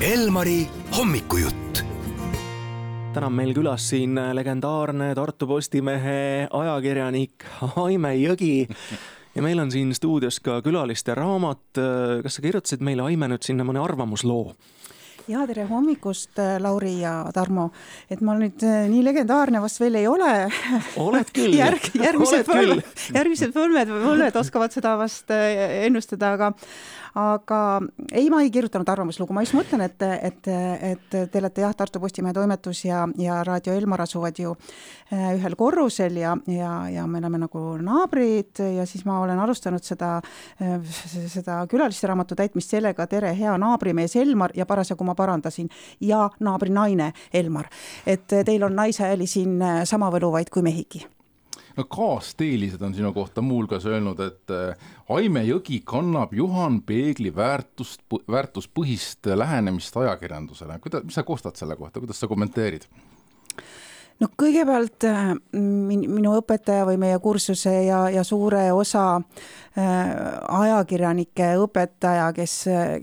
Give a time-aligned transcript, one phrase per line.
[0.00, 0.62] Elmari
[0.96, 1.80] hommikujutt.
[3.14, 7.42] täna on meil külas siin legendaarne Tartu Postimehe ajakirjanik
[7.82, 8.68] Aime Jõgi
[9.34, 11.82] ja meil on siin stuudios ka külaliste raamat.
[12.22, 14.54] kas sa kirjutasid meile, Aime, nüüd sinna mõne arvamusloo?
[15.28, 17.68] Ja tere hommikust, Lauri ja Tarmo.
[18.10, 20.30] et ma nüüd äh, nii legendaarne vast veel ei ole.
[20.96, 26.52] oled küll Järg, järgmised põlved, järgmised põlved, põlved oskavad seda vast äh, ennustada, aga
[27.18, 27.80] aga
[28.12, 30.48] ei, ma ei kirjutanud arvamuslugu, ma just mõtlen, et, et,
[30.92, 35.56] et te olete jah, Tartu Postimehe toimetus ja, ja Raadio Elmar asuvad ju äh, ühel
[35.58, 40.18] korrusel ja, ja, ja me oleme nagu naabrid ja siis ma olen alustanud seda,
[40.62, 40.78] äh,
[41.32, 45.68] seda külaliste raamatu täitmist sellega Tere, hea naabrimees Elmar ja parasjagu ma parandasin
[46.00, 47.68] ja naabrinaine Elmar.
[48.06, 51.04] et teil on naishääli siin äh, sama võluvaid kui mehigi
[51.78, 58.02] no kaasteelised on sinu kohta muuhulgas öelnud, et äh, Aime Jõgi kannab Juhan Peegli väärtust,
[58.30, 60.80] väärtuspõhist lähenemist ajakirjandusele.
[60.82, 62.88] kuida-, mis sa kostad selle kohta, kuidas sa kommenteerid?
[64.18, 65.06] no kõigepealt
[65.54, 69.22] minu õpetaja või meie kursuse ja, ja suure osa äh,
[69.78, 72.96] ajakirjanike õpetaja, kes, äh,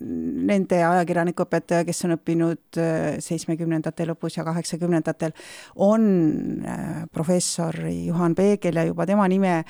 [0.00, 2.80] nende ajakirjanike õpetaja, kes on õppinud
[3.24, 5.34] seitsmekümnendate lõpus ja kaheksakümnendatel,
[5.76, 6.06] on
[7.12, 9.60] professor Juhan Peegel ja juba tema nime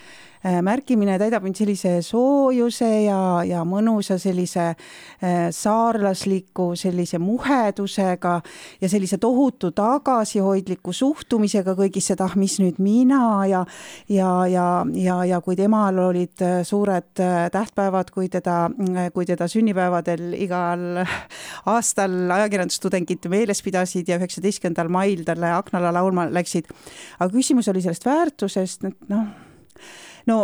[0.45, 8.35] Äh, märkimine täidab mind sellise soojuse ja, ja mõnusa sellise äh, saarlasliku sellise muhedusega
[8.83, 13.63] ja sellise tohutu tagasihoidliku suhtumisega kõigisse, et ah, mis nüüd mina ja
[14.13, 18.69] ja, ja, ja, ja kui temal olid äh, suured tähtpäevad, kui teda,
[19.15, 21.03] kui teda sünnipäevadel igal
[21.71, 26.71] aastal ajakirjandustudengid meeles pidasid ja üheksateistkümnendal mail talle aknala laulma läksid.
[27.19, 29.54] aga küsimus oli sellest väärtusest, et noh
[30.31, 30.39] no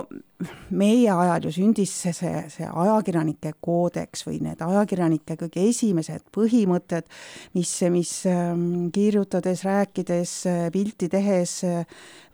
[0.76, 7.08] meie ajal ju sündis see, see, see ajakirjanike koodeks või need ajakirjanike kõige esimesed põhimõtted,
[7.56, 10.34] mis, mis ähm, kirjutades, rääkides,
[10.72, 11.60] pilti tehes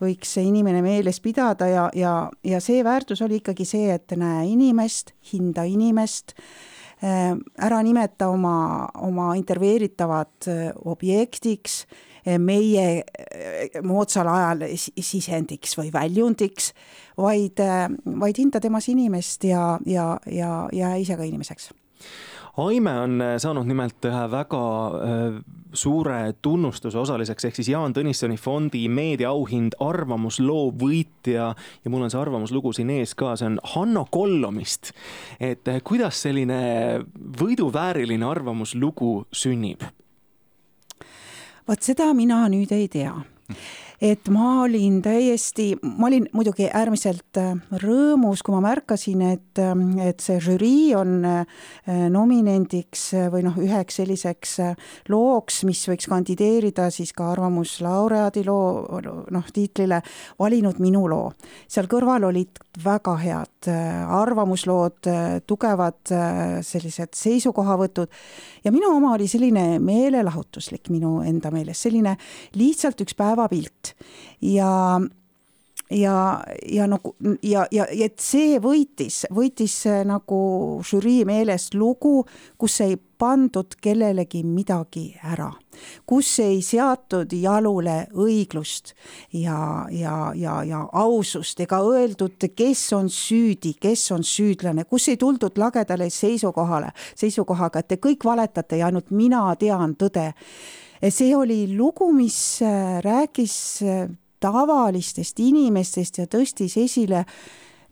[0.03, 2.15] võiks inimene meeles pidada ja, ja,
[2.47, 6.66] ja see väärtus oli ikkagi see, et näe inimest, hinda inimest äh,
[7.03, 11.84] ära nimeta oma, oma intervjueeritavat äh, objektiks
[12.38, 16.72] meie eh, moodsal ajal sisendiks või väljundiks,
[17.19, 17.88] vaid, eh,
[18.20, 21.72] vaid hinda temas inimest ja, ja, ja, ja ise ka inimeseks
[22.62, 24.62] Aime on eh, saanud nimelt ühe väga
[25.76, 32.20] suure tunnustuse osaliseks, ehk siis Jaan Tõnissoni fondi meediaauhind arvamusloo võitja ja mul on see
[32.22, 34.94] arvamuslugu siin ees ka, see on Hanno Kollomist.
[35.38, 37.04] et kuidas selline
[37.43, 39.84] võiduvääriline arvamuslugu sünnib?
[41.69, 43.15] Vot seda mina nüüd ei tea
[44.00, 49.72] et ma olin täiesti, ma olin muidugi äärmiselt äh, rõõmus, kui ma märkasin, et, äh,
[50.08, 51.62] et see žürii on äh,
[52.12, 54.56] nominendiks või noh, üheks selliseks
[55.12, 59.00] looks, mis võiks kandideerida siis ka arvamuslaureaadi loo
[59.32, 60.02] noh, tiitlile,
[60.38, 61.32] valinud minu loo.
[61.68, 63.68] seal kõrval olid väga head
[64.12, 65.08] arvamuslood,
[65.48, 66.12] tugevad
[66.66, 68.12] sellised seisukohavõtud
[68.64, 72.16] ja minu oma oli selline meelelahutuslik minu enda meelest, selline
[72.58, 73.85] lihtsalt üks päevapilt
[74.41, 75.00] ja
[75.91, 80.38] ja, ja nagu ja, ja, ja et see võitis, võitis nagu
[80.86, 82.25] žürii meelest lugu,
[82.58, 85.48] kus ei pandud kellelegi midagi ära,
[86.06, 88.92] kus ei seatud jalule õiglust
[89.32, 95.20] ja, ja, ja, ja ausust ega öeldud, kes on süüdi, kes on süüdlane, kus ei
[95.20, 100.32] tuldud lagedale seisukohale, seisukohaga, et te kõik valetate ja ainult mina tean tõde
[101.10, 104.08] see oli lugu, mis äh, rääkis äh,
[104.40, 107.24] tavalistest inimestest ja tõstis esile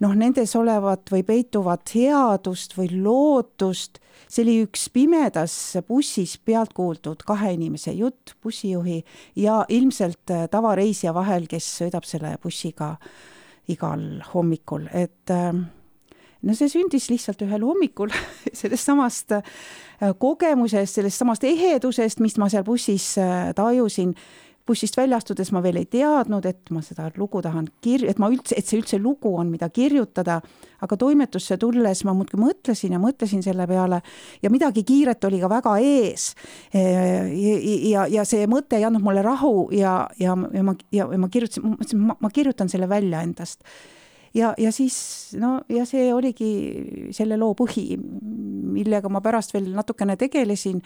[0.03, 4.00] noh, nendes olevat või peituvat headust või lootust.
[4.28, 9.03] see oli üks pimedas bussis pealt kuuldud kahe inimese jutt, bussijuhi
[9.36, 12.97] ja ilmselt äh, tavareisija vahel, kes sõidab selle bussiga
[13.69, 15.53] igal hommikul, et äh,
[16.44, 18.12] no see sündis lihtsalt ühel hommikul
[18.60, 19.45] sellest samast äh,
[20.21, 24.15] kogemusest, sellest samast ehedusest, mis ma seal bussis äh, tajusin.
[24.65, 28.30] bussist välja astudes ma veel ei teadnud, et ma seda lugu tahan kir-, et ma
[28.33, 30.39] üldse, et see üldse lugu on, mida kirjutada,
[30.80, 34.01] aga toimetusse tulles ma muudkui mõtlesin ja mõtlesin selle peale
[34.41, 36.30] ja midagi kiiret oli ka väga ees.
[36.72, 37.28] Äh,
[37.91, 41.28] ja, ja, see mõte ei andnud mulle rahu ja, ja, ja ma, ja, ja ma
[41.28, 43.69] kirjutasin, ma mõtlesin, ma kirjutan selle välja endast
[44.34, 46.53] ja, ja siis no ja see oligi
[47.15, 50.83] selle loo põhi, millega ma pärast veel natukene tegelesin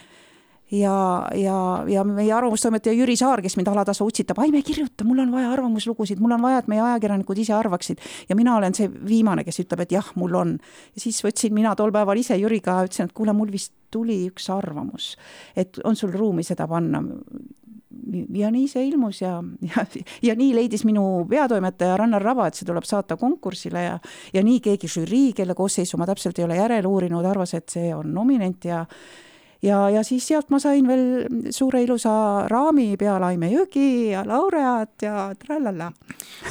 [0.71, 5.33] ja, ja, ja meie arvamustoimetaja Jüri Saar, kes mind alatasa utsitab, Aime, kirjuta, mul on
[5.33, 8.03] vaja arvamuslugusid, mul on vaja, et meie ajakirjanikud ise arvaksid.
[8.29, 10.56] ja mina olen see viimane, kes ütleb, et jah, mul on.
[10.95, 14.50] ja siis võtsin mina tol päeval ise Jüriga, ütlesin, et kuule, mul vist tuli üks
[14.53, 15.15] arvamus,
[15.56, 17.00] et on sul ruumi seda panna
[18.35, 19.85] ja nii see ilmus ja, ja,
[20.23, 23.97] ja nii leidis minu peatoimetaja Rannar Raba, et see tuleb saata konkursile ja
[24.35, 27.95] ja nii keegi žürii, kelle koosseisu ma täpselt ei ole järele uurinud, arvas, et see
[27.95, 28.85] on nominent ja
[29.63, 32.13] ja, ja siis sealt ma sain veel suure ilusa
[32.51, 35.91] raami peale Aime Jõgi ja laureaat ja trallalla.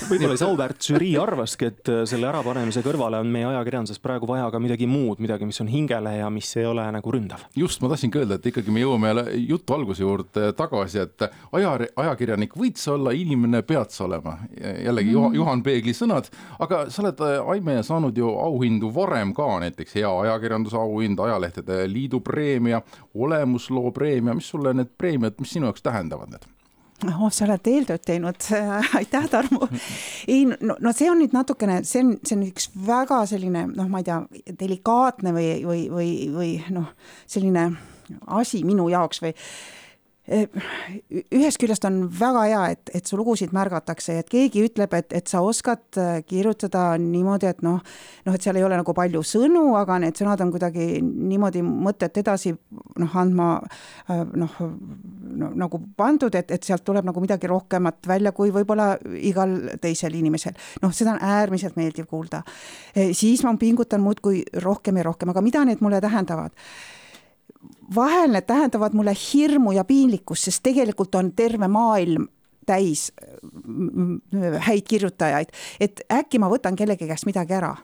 [0.10, 4.50] võib-olla see auväärt žürii arvaski, et äh, selle ärapanemise kõrvale on meie ajakirjanduses praegu vaja
[4.52, 7.46] ka midagi muud, midagi, mis on hingele ja mis ei ole nagu ründav.
[7.56, 11.78] just, ma tahtsingi öelda, et ikkagi me jõuame jälle jutu alguse juurde tagasi, et aja,
[12.04, 14.38] ajakirjanik võid sa olla, inimene pead sa olema.
[14.58, 15.40] jällegi mm.
[15.40, 20.78] Juhan Peegli sõnad, aga sa oled, Aime, saanud ju auhindu varem ka, näiteks hea ajakirjanduse
[20.78, 22.82] auhind, Ajalehtede Liidu preemia
[23.16, 26.48] olemusloo preemia, mis sulle need preemiad, mis sinu jaoks tähendavad need?
[27.06, 28.48] oh, sa oled eeltööd teinud
[29.00, 29.68] aitäh, Tarmo.
[30.28, 33.90] ei, no, no see on nüüd natukene, see on, see on üks väga selline noh,
[33.92, 34.22] ma ei tea,
[34.60, 36.90] delikaatne või, või, või, või noh,
[37.30, 37.70] selline
[38.40, 39.36] asi minu jaoks või
[40.28, 45.32] ühest küljest on väga hea, et, et su lugusid märgatakse et keegi ütleb, et, et
[45.32, 47.80] sa oskad äh, kirjutada niimoodi, et noh,
[48.26, 52.20] noh, et seal ei ole nagu palju sõnu, aga need sõnad on kuidagi niimoodi mõtet
[52.20, 53.54] edasi noh, andma
[54.12, 58.94] äh, noh no,, nagu pandud, et, et sealt tuleb nagu midagi rohkemat välja kui võib-olla
[59.16, 60.60] igal teisel inimesel.
[60.84, 62.44] noh, seda on äärmiselt meeldiv kuulda.
[63.14, 66.52] siis ma pingutan muudkui rohkem ja rohkem, aga mida need mulle tähendavad?
[67.96, 72.28] Vahel need tähendavad mulle hirmu ja piinlikkust, sest tegelikult on terve maailm
[72.68, 73.12] täis
[74.68, 77.76] häid kirjutajaid, et äkki ma võtan kellegi käest midagi ära.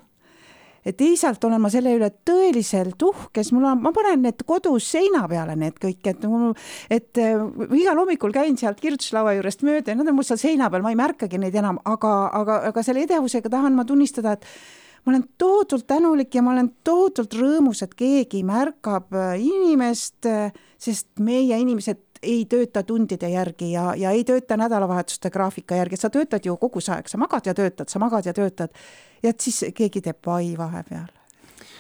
[0.84, 5.22] Teisalt olen ma selle üle tõeliselt uhke, sest mul on, ma panen need kodus seina
[5.32, 6.52] peale, need kõik, et mul,
[6.92, 7.40] et äh,
[7.80, 10.92] igal hommikul käin sealt kirjutuslaua juurest mööda ja nad on mul seal seina peal, ma
[10.92, 12.12] ei märkagi neid enam, aga,
[12.42, 14.50] aga, aga selle edevusega tahan ma tunnistada, et
[15.06, 20.54] ma olen tohutult tänulik ja ma olen tohutult rõõmus, et keegi märkab äh, inimest, äh,
[20.78, 26.10] sest meie inimesed ei tööta tundide järgi ja, ja ei tööta nädalavahetuste graafika järgi, sa
[26.14, 28.72] töötad ju kogu see aeg, sa magad ja töötad, sa magad ja töötad.
[29.24, 31.12] ja et siis keegi teeb pai vahepeal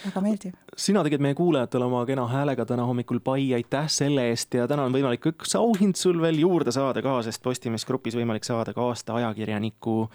[0.04, 0.54] väga meeldiv.
[0.78, 4.88] sina tegid meie kuulajatele oma kena häälega täna hommikul pai, aitäh selle eest ja täna
[4.88, 8.90] on võimalik üks auhind sul veel juurde saada ka, sest Postimees Grupis võimalik saada ka
[8.90, 10.10] aasta ajakirjaniku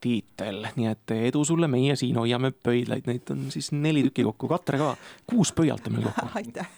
[0.00, 4.48] tiitel, nii et edu sulle, meie siin hoiame pöidlaid, neid on siis neli tükki kokku,
[4.48, 4.94] Katre ka,
[5.26, 6.30] kuus pöialt on meil kokku.
[6.40, 6.70] aitäh